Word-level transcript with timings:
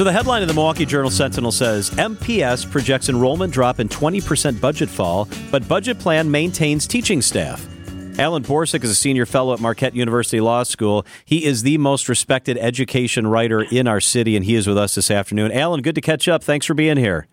So 0.00 0.04
the 0.04 0.12
headline 0.12 0.40
of 0.40 0.48
the 0.48 0.54
Milwaukee 0.54 0.86
Journal 0.86 1.10
Sentinel 1.10 1.52
says 1.52 1.90
MPS 1.90 2.70
projects 2.70 3.10
enrollment 3.10 3.52
drop 3.52 3.80
in 3.80 3.88
20% 3.90 4.58
budget 4.58 4.88
fall, 4.88 5.28
but 5.50 5.68
budget 5.68 5.98
plan 5.98 6.30
maintains 6.30 6.86
teaching 6.86 7.20
staff. 7.20 7.68
Alan 8.18 8.42
Borsuk 8.42 8.82
is 8.82 8.88
a 8.88 8.94
senior 8.94 9.26
fellow 9.26 9.52
at 9.52 9.60
Marquette 9.60 9.94
University 9.94 10.40
Law 10.40 10.62
School. 10.62 11.04
He 11.26 11.44
is 11.44 11.64
the 11.64 11.76
most 11.76 12.08
respected 12.08 12.56
education 12.56 13.26
writer 13.26 13.60
in 13.60 13.86
our 13.86 14.00
city, 14.00 14.36
and 14.36 14.46
he 14.46 14.54
is 14.54 14.66
with 14.66 14.78
us 14.78 14.94
this 14.94 15.10
afternoon. 15.10 15.52
Alan, 15.52 15.82
good 15.82 15.96
to 15.96 16.00
catch 16.00 16.28
up. 16.28 16.42
Thanks 16.42 16.64
for 16.64 16.72
being 16.72 16.96
here. 16.96 17.26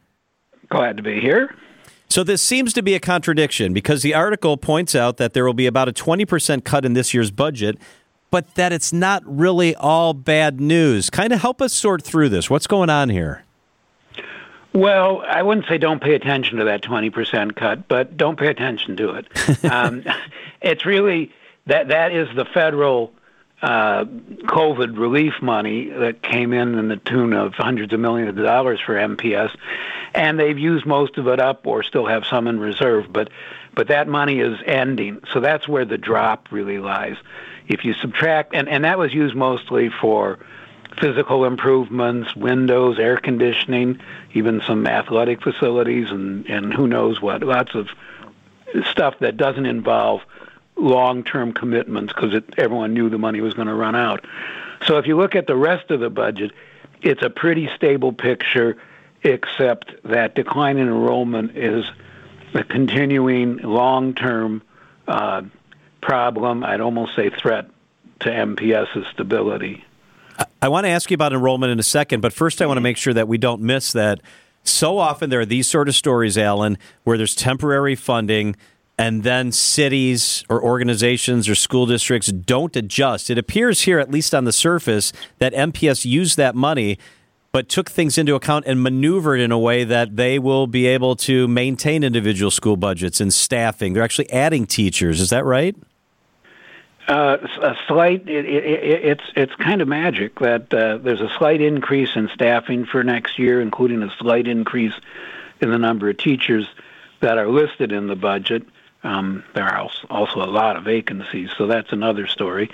Glad 0.68 0.98
to 0.98 1.04
be 1.04 1.22
here. 1.22 1.56
So 2.10 2.22
this 2.22 2.42
seems 2.42 2.74
to 2.74 2.82
be 2.82 2.96
a 2.96 3.00
contradiction 3.00 3.72
because 3.72 4.02
the 4.02 4.14
article 4.14 4.58
points 4.58 4.94
out 4.94 5.16
that 5.16 5.32
there 5.32 5.46
will 5.46 5.54
be 5.54 5.68
about 5.68 5.88
a 5.88 5.94
20% 5.94 6.66
cut 6.66 6.84
in 6.84 6.92
this 6.92 7.14
year's 7.14 7.32
budget, 7.32 7.78
but 8.32 8.56
that 8.56 8.74
it's 8.74 8.92
not 8.92 9.24
really 9.26 9.76
all 9.76 10.14
bad 10.14 10.60
news. 10.60 11.10
Kind 11.10 11.34
of 11.34 11.42
help 11.42 11.62
us 11.62 11.74
sort 11.74 12.04
through 12.04 12.30
this. 12.30 12.50
What's 12.50 12.68
going 12.68 12.90
on 12.90 13.10
here? 13.10 13.44
Well, 14.74 15.24
I 15.28 15.42
wouldn't 15.42 15.66
say 15.68 15.78
don't 15.78 16.02
pay 16.02 16.14
attention 16.14 16.58
to 16.60 16.66
that 16.66 16.84
20% 16.84 17.56
cut, 17.56 17.88
but 17.88 18.16
don't 18.16 18.38
pay 18.38 18.48
attention 18.48 18.96
to 18.98 19.16
it. 19.16 19.66
um, 19.72 20.04
it's 20.62 20.86
really 20.86 21.32
that 21.66 21.88
that 21.88 22.12
is 22.12 22.28
the 22.36 22.46
federal 22.46 23.12
uh, 23.62 24.06
COVID 24.06 24.98
relief 24.98 25.42
money 25.42 25.90
that 25.90 26.22
came 26.22 26.54
in 26.54 26.78
in 26.78 26.90
the 26.90 26.98
tune 26.98 27.34
of 27.34 27.54
hundreds 27.54 27.92
of 27.92 28.00
millions 28.00 28.30
of 28.30 28.44
dollars 28.44 28.80
for 28.80 28.96
MPS, 28.96 29.56
and 30.14 30.40
they've 30.40 30.60
used 30.60 30.86
most 30.86 31.18
of 31.18 31.28
it 31.28 31.40
up 31.40 31.66
or 31.66 31.82
still 31.82 32.06
have 32.06 32.26
some 32.26 32.48
in 32.48 32.60
reserve. 32.60 33.12
But 33.12 33.30
but 33.74 33.88
that 33.88 34.08
money 34.08 34.40
is 34.40 34.60
ending, 34.66 35.22
so 35.32 35.40
that's 35.40 35.68
where 35.68 35.86
the 35.86 35.98
drop 35.98 36.52
really 36.52 36.80
lies. 36.80 37.18
If 37.68 37.84
you 37.84 37.94
subtract, 37.94 38.54
and 38.54 38.70
and 38.70 38.84
that 38.84 39.00
was 39.00 39.14
used 39.14 39.36
mostly 39.36 39.90
for 39.90 40.40
physical 41.00 41.46
improvements, 41.46 42.36
windows, 42.36 43.00
air 43.00 43.18
conditioning, 43.18 44.00
even 44.34 44.62
some 44.62 44.86
athletic 44.86 45.42
facilities, 45.42 46.12
and 46.12 46.46
and 46.48 46.74
who 46.74 46.88
knows 46.88 47.22
what, 47.22 47.42
lots 47.42 47.74
of 47.74 47.90
stuff 48.92 49.18
that 49.20 49.38
doesn't 49.38 49.66
involve 49.66 50.22
long-term 50.78 51.54
commitments 51.54 52.14
because 52.14 52.42
everyone 52.58 52.94
knew 52.94 53.10
the 53.10 53.18
money 53.18 53.42
was 53.42 53.54
going 53.54 53.68
to 53.68 53.74
run 53.74 53.96
out. 53.96 54.26
So 54.86 54.98
if 54.98 55.08
you 55.08 55.18
look 55.18 55.36
at 55.36 55.48
the 55.48 55.56
rest 55.56 55.90
of 55.92 56.00
the 56.00 56.10
budget, 56.10 56.52
it's 57.02 57.24
a 57.24 57.30
pretty 57.30 57.70
stable 57.76 58.14
picture, 58.14 58.78
except 59.24 59.92
that 60.04 60.36
decline 60.36 60.78
in 60.78 60.88
enrollment 60.88 61.58
is 61.58 61.86
a 62.54 62.64
continuing 62.64 63.58
long-term 63.58 64.62
uh, 65.08 65.42
problem. 66.02 66.64
I'd 66.64 66.82
almost 66.82 67.16
say 67.16 67.30
threat 67.30 67.70
to 68.22 68.30
MPS's 68.30 69.06
stability. 69.14 69.84
I 70.62 70.70
want 70.70 70.86
to 70.86 70.90
ask 70.90 71.10
you 71.10 71.16
about 71.16 71.34
enrollment 71.34 71.72
in 71.72 71.80
a 71.80 71.84
second, 71.84 72.22
but 72.22 72.34
first 72.34 72.62
I 72.62 72.66
want 72.66 72.78
to 72.78 72.82
make 72.82 72.98
sure 72.98 73.14
that 73.14 73.28
we 73.28 73.38
don't 73.38 73.62
miss 73.62 73.92
that. 73.94 74.22
So 74.64 74.98
often 74.98 75.30
there 75.30 75.40
are 75.40 75.46
these 75.46 75.68
sort 75.68 75.88
of 75.88 75.96
stories, 75.96 76.38
Alan, 76.38 76.78
where 77.04 77.18
there's 77.18 77.36
temporary 77.36 77.96
funding 77.96 78.56
and 78.98 79.24
then 79.24 79.52
cities 79.52 80.44
or 80.50 80.62
organizations 80.62 81.48
or 81.48 81.56
school 81.56 81.86
districts 81.86 82.32
don't 82.32 82.76
adjust. 82.76 83.30
It 83.30 83.38
appears 83.38 83.82
here, 83.82 84.00
at 84.00 84.10
least 84.10 84.34
on 84.34 84.46
the 84.46 84.52
surface, 84.52 85.14
that 85.40 85.54
MPS 85.54 86.06
used 86.06 86.38
that 86.38 86.56
money 86.56 86.98
but 87.52 87.70
took 87.70 87.90
things 87.90 88.18
into 88.18 88.36
account 88.36 88.66
and 88.68 88.84
maneuvered 88.84 89.40
in 89.40 89.52
a 89.52 89.58
way 89.58 89.84
that 89.84 90.16
they 90.16 90.38
will 90.38 90.68
be 90.68 90.86
able 90.86 91.16
to 91.16 91.48
maintain 91.48 92.04
individual 92.04 92.52
school 92.52 92.78
budgets 92.78 93.20
and 93.20 93.34
staffing. 93.34 93.94
They're 93.94 94.04
actually 94.04 94.30
adding 94.32 94.68
teachers. 94.68 95.20
Is 95.20 95.30
that 95.30 95.46
right? 95.46 95.76
Uh, 97.08 97.38
a 97.62 97.76
slight. 97.88 98.28
It, 98.28 98.46
it, 98.46 98.64
it, 98.66 99.06
it's 99.06 99.24
it's 99.36 99.56
kind 99.56 99.82
of 99.82 99.88
magic 99.88 100.40
that 100.40 100.74
uh, 100.74 100.98
there's 100.98 101.22
a 101.22 101.30
slight 101.38 101.62
increase 101.62 102.16
in 102.16 102.30
staffing 102.34 102.86
for 102.86 103.02
next 103.04 103.40
year, 103.40 103.62
including 103.62 104.04
a 104.04 104.14
slight 104.20 104.46
increase 104.46 104.94
in 105.62 105.72
the 105.72 105.78
number 105.78 106.10
of 106.10 106.18
teachers 106.18 106.68
that 107.22 107.38
are 107.38 107.48
listed 107.48 107.94
in 107.94 108.08
the 108.08 108.16
budget. 108.16 108.68
Um, 109.04 109.44
there 109.54 109.66
are 109.66 109.88
also 110.10 110.42
a 110.42 110.50
lot 110.50 110.76
of 110.76 110.84
vacancies, 110.84 111.50
so 111.58 111.68
that's 111.68 111.92
another 111.92 112.28
story. 112.28 112.70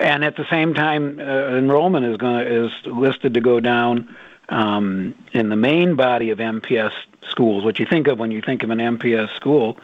And 0.00 0.24
at 0.24 0.36
the 0.36 0.46
same 0.48 0.74
time, 0.74 1.20
uh, 1.20 1.56
enrollment 1.56 2.06
is 2.06 2.16
going 2.16 2.46
is 2.46 2.72
listed 2.86 3.34
to 3.34 3.40
go 3.40 3.60
down 3.60 4.14
um, 4.48 5.14
in 5.32 5.48
the 5.48 5.56
main 5.56 5.94
body 5.94 6.30
of 6.30 6.38
MPS 6.38 6.92
schools. 7.28 7.64
What 7.64 7.78
you 7.78 7.86
think 7.86 8.08
of 8.08 8.18
when 8.18 8.30
you 8.30 8.40
think 8.40 8.62
of 8.62 8.70
an 8.70 8.78
MPS 8.78 9.34
school, 9.36 9.78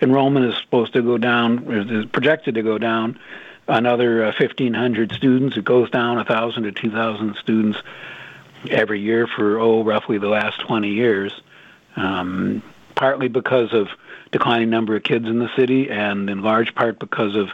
enrollment 0.00 0.46
is 0.46 0.56
supposed 0.60 0.92
to 0.92 1.02
go 1.02 1.18
down, 1.18 1.72
is 1.72 2.06
projected 2.06 2.54
to 2.56 2.62
go 2.62 2.78
down 2.78 3.18
another 3.68 4.24
uh, 4.24 4.32
1,500 4.38 5.12
students. 5.12 5.56
It 5.56 5.64
goes 5.64 5.90
down 5.90 6.16
1,000 6.16 6.64
to 6.64 6.72
2,000 6.72 7.36
students 7.36 7.78
every 8.70 9.00
year 9.00 9.26
for 9.26 9.58
oh 9.60 9.84
roughly 9.84 10.18
the 10.18 10.28
last 10.28 10.60
20 10.60 10.88
years. 10.90 11.32
Um, 11.96 12.62
partly 12.94 13.28
because 13.28 13.72
of 13.72 13.88
declining 14.30 14.70
number 14.70 14.96
of 14.96 15.02
kids 15.02 15.26
in 15.26 15.38
the 15.38 15.48
city, 15.56 15.90
and 15.90 16.28
in 16.28 16.42
large 16.42 16.74
part 16.74 16.98
because 16.98 17.34
of 17.36 17.50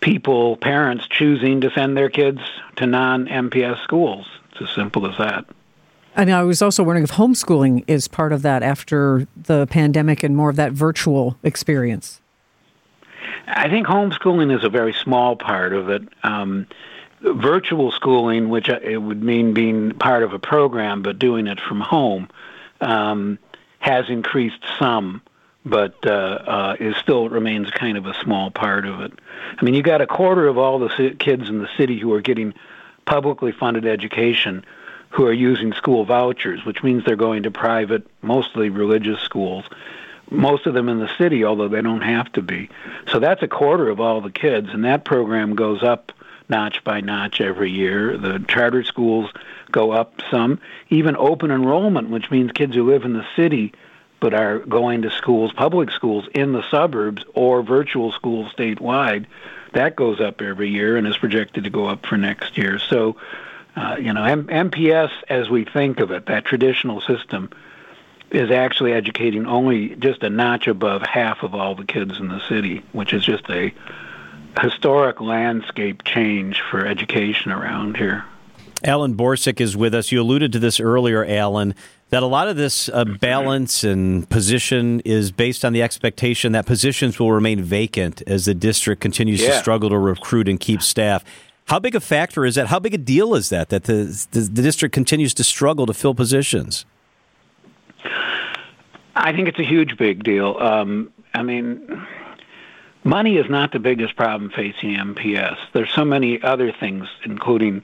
people, 0.00 0.56
parents 0.56 1.06
choosing 1.08 1.60
to 1.62 1.70
send 1.70 1.96
their 1.96 2.08
kids 2.08 2.40
to 2.76 2.86
non 2.86 3.26
MPS 3.26 3.82
schools. 3.82 4.26
It's 4.52 4.62
as 4.62 4.74
simple 4.74 5.06
as 5.06 5.16
that. 5.18 5.46
And 6.14 6.32
I 6.32 6.42
was 6.44 6.62
also 6.62 6.82
wondering 6.82 7.04
if 7.04 7.12
homeschooling 7.12 7.84
is 7.86 8.08
part 8.08 8.32
of 8.32 8.40
that 8.42 8.62
after 8.62 9.28
the 9.36 9.66
pandemic 9.66 10.22
and 10.22 10.34
more 10.34 10.48
of 10.48 10.56
that 10.56 10.72
virtual 10.72 11.36
experience. 11.42 12.22
I 13.46 13.68
think 13.68 13.86
homeschooling 13.86 14.56
is 14.56 14.64
a 14.64 14.70
very 14.70 14.94
small 14.94 15.36
part 15.36 15.74
of 15.74 15.90
it. 15.90 16.02
Um, 16.22 16.66
virtual 17.20 17.92
schooling, 17.92 18.48
which 18.48 18.68
uh, 18.68 18.80
it 18.82 18.98
would 18.98 19.22
mean 19.22 19.52
being 19.52 19.92
part 19.92 20.22
of 20.22 20.32
a 20.32 20.38
program 20.38 21.02
but 21.02 21.18
doing 21.18 21.46
it 21.46 21.60
from 21.60 21.80
home, 21.80 22.28
um, 22.80 23.38
has 23.78 24.08
increased 24.08 24.62
some 24.78 25.20
but 25.66 25.94
uh, 26.06 26.10
uh, 26.10 26.76
it 26.78 26.94
still 26.96 27.28
remains 27.28 27.68
kind 27.72 27.98
of 27.98 28.06
a 28.06 28.14
small 28.22 28.52
part 28.52 28.86
of 28.86 29.00
it. 29.00 29.12
I 29.58 29.64
mean, 29.64 29.74
you 29.74 29.82
got 29.82 30.00
a 30.00 30.06
quarter 30.06 30.46
of 30.46 30.56
all 30.56 30.78
the 30.78 31.16
kids 31.18 31.48
in 31.48 31.58
the 31.58 31.68
city 31.76 31.98
who 31.98 32.12
are 32.12 32.20
getting 32.20 32.54
publicly 33.04 33.52
funded 33.52 33.84
education 33.84 34.64
who 35.10 35.26
are 35.26 35.32
using 35.32 35.72
school 35.72 36.04
vouchers, 36.04 36.64
which 36.64 36.82
means 36.82 37.04
they're 37.04 37.16
going 37.16 37.44
to 37.44 37.50
private, 37.50 38.06
mostly 38.22 38.68
religious 38.68 39.20
schools. 39.20 39.64
Most 40.30 40.66
of 40.66 40.74
them 40.74 40.88
in 40.88 40.98
the 40.98 41.10
city, 41.16 41.44
although 41.44 41.68
they 41.68 41.82
don't 41.82 42.02
have 42.02 42.30
to 42.32 42.42
be. 42.42 42.68
So 43.10 43.18
that's 43.18 43.42
a 43.42 43.48
quarter 43.48 43.88
of 43.88 44.00
all 44.00 44.20
the 44.20 44.30
kids, 44.30 44.68
and 44.72 44.84
that 44.84 45.04
program 45.04 45.54
goes 45.54 45.82
up 45.82 46.12
notch 46.48 46.84
by 46.84 47.00
notch 47.00 47.40
every 47.40 47.70
year. 47.70 48.16
The 48.16 48.44
charter 48.46 48.84
schools 48.84 49.30
go 49.70 49.92
up 49.92 50.20
some. 50.30 50.60
Even 50.90 51.16
open 51.16 51.50
enrollment, 51.50 52.10
which 52.10 52.30
means 52.30 52.52
kids 52.52 52.74
who 52.74 52.88
live 52.90 53.04
in 53.04 53.14
the 53.14 53.26
city 53.36 53.72
but 54.20 54.34
are 54.34 54.60
going 54.60 55.02
to 55.02 55.10
schools, 55.10 55.52
public 55.52 55.90
schools 55.90 56.28
in 56.34 56.52
the 56.52 56.68
suburbs 56.70 57.24
or 57.34 57.62
virtual 57.62 58.12
schools 58.12 58.52
statewide, 58.52 59.26
that 59.72 59.96
goes 59.96 60.20
up 60.20 60.40
every 60.40 60.70
year 60.70 60.96
and 60.96 61.06
is 61.06 61.16
projected 61.16 61.64
to 61.64 61.70
go 61.70 61.86
up 61.86 62.06
for 62.06 62.16
next 62.16 62.56
year. 62.56 62.78
So, 62.78 63.16
uh, 63.76 63.96
you 64.00 64.12
know, 64.12 64.24
M- 64.24 64.46
MPS, 64.46 65.10
as 65.28 65.50
we 65.50 65.64
think 65.64 66.00
of 66.00 66.10
it, 66.10 66.26
that 66.26 66.44
traditional 66.44 67.00
system, 67.02 67.50
is 68.30 68.50
actually 68.50 68.92
educating 68.92 69.46
only 69.46 69.94
just 69.96 70.22
a 70.22 70.30
notch 70.30 70.66
above 70.66 71.02
half 71.02 71.42
of 71.42 71.54
all 71.54 71.74
the 71.74 71.84
kids 71.84 72.18
in 72.18 72.28
the 72.28 72.40
city, 72.48 72.82
which 72.92 73.12
is 73.12 73.24
just 73.24 73.48
a 73.50 73.72
historic 74.60 75.20
landscape 75.20 76.02
change 76.04 76.62
for 76.70 76.86
education 76.86 77.52
around 77.52 77.96
here. 77.96 78.24
Alan 78.84 79.14
Borsuk 79.14 79.60
is 79.60 79.76
with 79.76 79.94
us. 79.94 80.12
You 80.12 80.20
alluded 80.20 80.52
to 80.52 80.58
this 80.58 80.80
earlier, 80.80 81.24
Alan 81.24 81.74
that 82.10 82.22
a 82.22 82.26
lot 82.26 82.48
of 82.48 82.56
this 82.56 82.88
uh, 82.88 83.04
balance 83.04 83.82
and 83.82 84.28
position 84.30 85.00
is 85.00 85.32
based 85.32 85.64
on 85.64 85.72
the 85.72 85.82
expectation 85.82 86.52
that 86.52 86.66
positions 86.66 87.18
will 87.18 87.32
remain 87.32 87.62
vacant 87.62 88.22
as 88.26 88.44
the 88.44 88.54
district 88.54 89.00
continues 89.00 89.42
yeah. 89.42 89.50
to 89.50 89.58
struggle 89.58 89.90
to 89.90 89.98
recruit 89.98 90.48
and 90.48 90.60
keep 90.60 90.82
staff. 90.82 91.24
How 91.66 91.80
big 91.80 91.96
a 91.96 92.00
factor 92.00 92.44
is 92.44 92.54
that? 92.54 92.68
How 92.68 92.78
big 92.78 92.94
a 92.94 92.98
deal 92.98 93.34
is 93.34 93.48
that 93.48 93.70
that 93.70 93.84
the, 93.84 94.26
the, 94.30 94.40
the 94.40 94.62
district 94.62 94.94
continues 94.94 95.34
to 95.34 95.44
struggle 95.44 95.84
to 95.86 95.94
fill 95.94 96.14
positions? 96.14 96.84
I 99.16 99.32
think 99.32 99.48
it's 99.48 99.58
a 99.58 99.64
huge 99.64 99.96
big 99.96 100.22
deal. 100.22 100.56
Um, 100.58 101.10
I 101.34 101.42
mean, 101.42 102.06
money 103.02 103.36
is 103.36 103.50
not 103.50 103.72
the 103.72 103.80
biggest 103.80 104.14
problem 104.14 104.50
facing 104.50 104.94
MPS. 104.94 105.56
There's 105.72 105.90
so 105.92 106.04
many 106.04 106.40
other 106.40 106.70
things, 106.70 107.08
including 107.24 107.82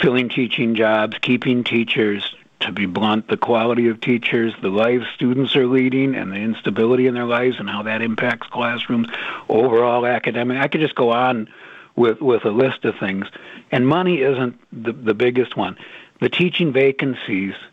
filling 0.00 0.28
teaching 0.28 0.74
jobs, 0.74 1.16
keeping 1.18 1.62
teachers, 1.62 2.34
to 2.64 2.72
be 2.72 2.86
blunt, 2.86 3.28
the 3.28 3.36
quality 3.36 3.88
of 3.88 4.00
teachers, 4.00 4.52
the 4.62 4.68
lives 4.68 5.06
students 5.14 5.56
are 5.56 5.66
leading, 5.66 6.14
and 6.14 6.30
the 6.30 6.36
instability 6.36 7.06
in 7.06 7.14
their 7.14 7.24
lives, 7.24 7.56
and 7.58 7.68
how 7.68 7.82
that 7.82 8.02
impacts 8.02 8.46
classrooms, 8.48 9.08
overall 9.48 10.06
academic. 10.06 10.58
I 10.58 10.68
could 10.68 10.80
just 10.80 10.94
go 10.94 11.10
on 11.10 11.48
with 11.96 12.20
with 12.20 12.44
a 12.44 12.50
list 12.50 12.84
of 12.84 12.96
things, 12.98 13.26
and 13.70 13.86
money 13.86 14.20
isn't 14.20 14.58
the 14.72 14.92
the 14.92 15.14
biggest 15.14 15.56
one. 15.56 15.76
The 16.20 16.28
teaching 16.28 16.72
vacancies. 16.72 17.54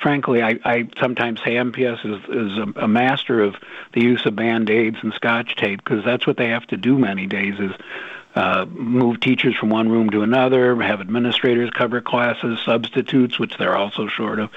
Frankly, 0.00 0.42
I, 0.42 0.58
I 0.64 0.88
sometimes 0.98 1.38
say 1.44 1.52
MPS 1.52 2.04
is, 2.04 2.24
is 2.28 2.58
a, 2.58 2.84
a 2.84 2.88
master 2.88 3.40
of 3.40 3.54
the 3.92 4.00
use 4.00 4.26
of 4.26 4.34
band 4.34 4.68
aids 4.68 4.96
and 5.00 5.12
scotch 5.12 5.54
tape 5.54 5.78
because 5.78 6.04
that's 6.04 6.26
what 6.26 6.36
they 6.36 6.48
have 6.48 6.66
to 6.68 6.76
do 6.76 6.98
many 6.98 7.28
days 7.28 7.54
is 7.60 7.70
uh, 8.34 8.64
move 8.66 9.20
teachers 9.20 9.54
from 9.56 9.68
one 9.68 9.90
room 9.90 10.10
to 10.10 10.22
another, 10.22 10.80
have 10.80 11.00
administrators 11.00 11.70
cover 11.70 12.00
classes, 12.00 12.58
substitutes, 12.64 13.38
which 13.38 13.56
they're 13.58 13.76
also 13.76 14.08
short 14.08 14.38
of. 14.38 14.50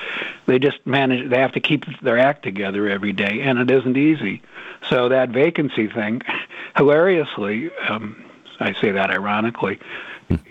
They 0.46 0.60
just 0.60 0.86
manage. 0.86 1.30
They 1.30 1.40
have 1.40 1.54
to 1.54 1.60
keep 1.60 1.86
their 2.02 2.18
act 2.18 2.44
together 2.44 2.88
every 2.88 3.12
day, 3.12 3.42
and 3.42 3.60
it 3.60 3.70
isn't 3.70 3.98
easy. 3.98 4.42
So 4.90 5.10
that 5.10 5.30
vacancy 5.30 5.88
thing, 5.88 6.22
hilariously, 6.78 7.72
um, 7.88 8.24
I 8.60 8.74
say 8.74 8.92
that 8.92 9.12
ironically, 9.12 9.80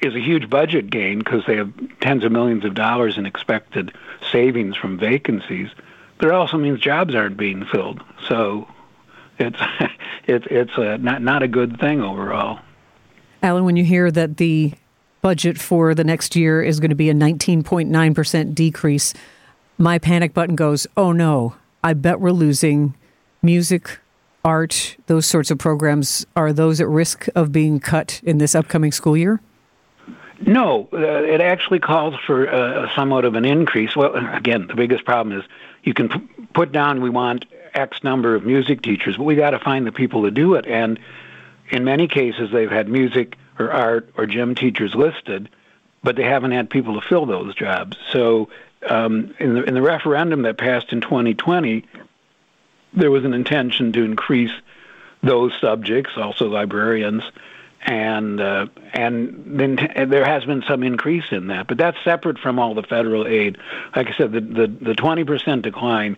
is 0.02 0.14
a 0.14 0.20
huge 0.20 0.50
budget 0.50 0.90
gain 0.90 1.18
because 1.18 1.44
they 1.46 1.56
have 1.56 1.72
tens 2.00 2.24
of 2.24 2.32
millions 2.32 2.64
of 2.64 2.74
dollars 2.74 3.16
in 3.18 3.26
expected 3.26 3.92
savings 4.30 4.76
from 4.76 4.98
vacancies. 4.98 5.70
But 6.18 6.28
it 6.28 6.32
also 6.32 6.58
means 6.58 6.80
jobs 6.80 7.14
aren't 7.14 7.36
being 7.36 7.64
filled. 7.64 8.02
So 8.28 8.68
it's 9.38 9.58
it's 10.26 10.46
it's 10.50 10.76
a, 10.76 10.98
not 10.98 11.22
not 11.22 11.42
a 11.42 11.48
good 11.48 11.80
thing 11.80 12.02
overall. 12.02 12.60
Alan, 13.44 13.66
when 13.66 13.76
you 13.76 13.84
hear 13.84 14.10
that 14.10 14.38
the 14.38 14.72
budget 15.20 15.58
for 15.58 15.94
the 15.94 16.02
next 16.02 16.34
year 16.34 16.62
is 16.62 16.80
going 16.80 16.88
to 16.88 16.96
be 16.96 17.10
a 17.10 17.14
19.9% 17.14 18.54
decrease, 18.54 19.12
my 19.76 19.98
panic 19.98 20.32
button 20.32 20.56
goes, 20.56 20.86
"Oh 20.96 21.12
no, 21.12 21.54
I 21.82 21.92
bet 21.92 22.20
we're 22.20 22.30
losing 22.30 22.94
music, 23.42 23.98
art, 24.46 24.96
those 25.08 25.26
sorts 25.26 25.50
of 25.50 25.58
programs. 25.58 26.24
Are 26.34 26.54
those 26.54 26.80
at 26.80 26.88
risk 26.88 27.26
of 27.34 27.52
being 27.52 27.80
cut 27.80 28.22
in 28.24 28.38
this 28.38 28.54
upcoming 28.54 28.92
school 28.92 29.14
year?" 29.14 29.42
No, 30.40 30.88
uh, 30.94 30.96
it 30.96 31.42
actually 31.42 31.80
calls 31.80 32.14
for 32.26 32.48
uh, 32.48 32.88
somewhat 32.94 33.26
of 33.26 33.34
an 33.34 33.44
increase. 33.44 33.94
Well, 33.94 34.14
again, 34.34 34.68
the 34.68 34.74
biggest 34.74 35.04
problem 35.04 35.38
is 35.38 35.44
you 35.82 35.92
can 35.92 36.08
p- 36.08 36.46
put 36.54 36.72
down 36.72 37.02
we 37.02 37.10
want 37.10 37.44
X 37.74 38.02
number 38.02 38.34
of 38.34 38.46
music 38.46 38.80
teachers, 38.80 39.18
but 39.18 39.24
we 39.24 39.34
got 39.34 39.50
to 39.50 39.58
find 39.58 39.86
the 39.86 39.92
people 39.92 40.22
to 40.22 40.30
do 40.30 40.54
it. 40.54 40.66
And 40.66 40.98
in 41.70 41.84
many 41.84 42.08
cases, 42.08 42.50
they've 42.52 42.70
had 42.70 42.88
music 42.88 43.36
or 43.58 43.70
art 43.70 44.10
or 44.16 44.26
gym 44.26 44.54
teachers 44.54 44.94
listed, 44.94 45.48
but 46.02 46.16
they 46.16 46.24
haven't 46.24 46.52
had 46.52 46.68
people 46.68 47.00
to 47.00 47.06
fill 47.06 47.26
those 47.26 47.54
jobs. 47.54 47.96
So 48.10 48.48
um, 48.88 49.34
in, 49.38 49.54
the, 49.54 49.64
in 49.64 49.74
the 49.74 49.82
referendum 49.82 50.42
that 50.42 50.58
passed 50.58 50.92
in 50.92 51.00
2020, 51.00 51.84
there 52.92 53.10
was 53.10 53.24
an 53.24 53.34
intention 53.34 53.92
to 53.92 54.04
increase 54.04 54.52
those 55.22 55.52
subjects, 55.60 56.12
also 56.16 56.48
librarians, 56.48 57.22
and 57.86 58.40
uh, 58.40 58.66
and 58.92 59.58
then 59.58 59.76
t- 59.76 60.04
there 60.04 60.24
has 60.24 60.44
been 60.44 60.62
some 60.62 60.82
increase 60.82 61.24
in 61.30 61.48
that, 61.48 61.66
but 61.66 61.76
that's 61.76 61.98
separate 62.02 62.38
from 62.38 62.58
all 62.58 62.74
the 62.74 62.82
federal 62.82 63.26
aid. 63.26 63.58
Like 63.94 64.08
I 64.08 64.16
said, 64.16 64.32
the 64.32 64.40
the, 64.40 64.66
the 64.66 64.92
20% 64.94 65.62
decline 65.62 66.16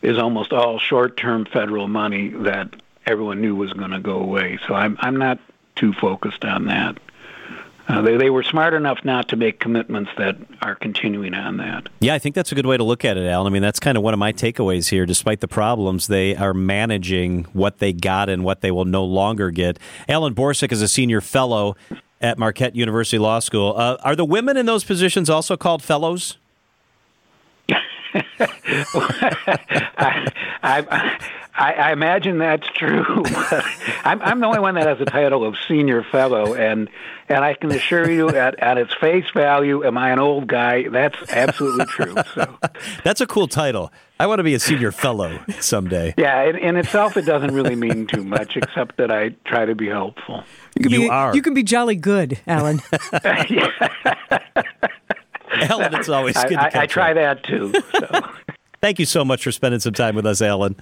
is 0.00 0.18
almost 0.18 0.52
all 0.52 0.78
short-term 0.78 1.44
federal 1.46 1.88
money 1.88 2.28
that 2.28 2.74
everyone 3.06 3.40
knew 3.40 3.54
was 3.54 3.72
going 3.72 3.90
to 3.90 4.00
go 4.00 4.16
away. 4.16 4.58
So 4.66 4.74
I'm 4.74 4.96
I'm 5.00 5.16
not 5.16 5.38
too 5.76 5.92
focused 5.92 6.44
on 6.44 6.66
that. 6.66 6.98
Uh, 7.88 8.00
they, 8.00 8.16
they 8.16 8.30
were 8.30 8.44
smart 8.44 8.74
enough 8.74 9.04
not 9.04 9.28
to 9.28 9.36
make 9.36 9.58
commitments 9.58 10.10
that 10.16 10.36
are 10.62 10.76
continuing 10.76 11.34
on 11.34 11.56
that. 11.56 11.88
Yeah, 12.00 12.14
I 12.14 12.18
think 12.18 12.34
that's 12.34 12.52
a 12.52 12.54
good 12.54 12.64
way 12.64 12.76
to 12.76 12.84
look 12.84 13.04
at 13.04 13.16
it, 13.16 13.26
Alan. 13.26 13.46
I 13.46 13.52
mean, 13.52 13.62
that's 13.62 13.80
kind 13.80 13.98
of 13.98 14.04
one 14.04 14.14
of 14.14 14.18
my 14.18 14.32
takeaways 14.32 14.88
here. 14.88 15.04
Despite 15.04 15.40
the 15.40 15.48
problems, 15.48 16.06
they 16.06 16.36
are 16.36 16.54
managing 16.54 17.44
what 17.52 17.80
they 17.80 17.92
got 17.92 18.28
and 18.28 18.44
what 18.44 18.60
they 18.60 18.70
will 18.70 18.84
no 18.84 19.04
longer 19.04 19.50
get. 19.50 19.78
Alan 20.08 20.34
Borsuk 20.34 20.70
is 20.70 20.80
a 20.80 20.88
senior 20.88 21.20
fellow 21.20 21.76
at 22.20 22.38
Marquette 22.38 22.76
University 22.76 23.18
Law 23.18 23.40
School. 23.40 23.74
Uh, 23.76 23.96
are 24.04 24.14
the 24.14 24.24
women 24.24 24.56
in 24.56 24.64
those 24.64 24.84
positions 24.84 25.28
also 25.28 25.56
called 25.56 25.82
fellows? 25.82 26.38
I, 30.62 31.18
I, 31.54 31.72
I, 31.74 31.92
imagine 31.92 32.38
that's 32.38 32.66
true. 32.68 33.04
I'm, 34.04 34.22
I'm 34.22 34.40
the 34.40 34.46
only 34.46 34.60
one 34.60 34.74
that 34.76 34.86
has 34.86 34.98
the 34.98 35.04
title 35.04 35.44
of 35.44 35.56
senior 35.68 36.02
fellow, 36.02 36.54
and 36.54 36.88
and 37.28 37.44
I 37.44 37.54
can 37.54 37.70
assure 37.70 38.10
you, 38.10 38.30
at, 38.30 38.58
at 38.58 38.78
its 38.78 38.94
face 38.94 39.26
value, 39.34 39.84
am 39.84 39.98
I 39.98 40.12
an 40.12 40.18
old 40.18 40.46
guy? 40.46 40.88
That's 40.88 41.16
absolutely 41.30 41.84
true. 41.86 42.14
So 42.34 42.58
that's 43.04 43.20
a 43.20 43.26
cool 43.26 43.48
title. 43.48 43.92
I 44.18 44.26
want 44.26 44.38
to 44.38 44.44
be 44.44 44.54
a 44.54 44.60
senior 44.60 44.92
fellow 44.92 45.40
someday. 45.60 46.14
Yeah, 46.16 46.42
in, 46.44 46.56
in 46.56 46.76
itself, 46.76 47.16
it 47.16 47.26
doesn't 47.26 47.52
really 47.52 47.76
mean 47.76 48.06
too 48.06 48.24
much, 48.24 48.56
except 48.56 48.96
that 48.96 49.10
I 49.10 49.30
try 49.44 49.66
to 49.66 49.74
be 49.74 49.88
helpful. 49.88 50.44
You, 50.78 50.88
you 50.88 51.00
be, 51.00 51.08
are. 51.08 51.34
You 51.34 51.42
can 51.42 51.54
be 51.54 51.62
jolly 51.62 51.96
good, 51.96 52.40
Alan. 52.46 52.80
Alan, 55.52 55.94
it's 55.94 56.08
always 56.08 56.42
good. 56.44 56.56
I, 56.56 56.70
I, 56.74 56.82
I 56.82 56.86
try 56.86 57.12
that 57.12 57.44
too. 57.44 57.74
So. 57.92 58.30
Thank 58.80 58.98
you 58.98 59.06
so 59.06 59.24
much 59.24 59.44
for 59.44 59.52
spending 59.52 59.80
some 59.80 59.92
time 59.92 60.16
with 60.16 60.26
us, 60.26 60.40
Alan. 60.40 60.76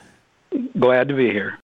Glad 0.81 1.09
to 1.09 1.15
be 1.15 1.31
here. 1.31 1.59